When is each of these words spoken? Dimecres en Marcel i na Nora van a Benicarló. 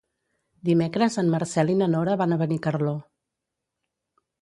Dimecres 0.69 1.17
en 1.23 1.29
Marcel 1.35 1.71
i 1.75 1.77
na 1.83 1.91
Nora 1.93 2.17
van 2.25 2.35
a 2.35 2.41
Benicarló. 2.43 2.99